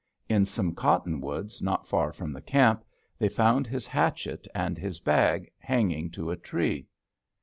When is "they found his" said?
3.19-3.85